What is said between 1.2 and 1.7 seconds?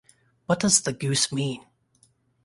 mean?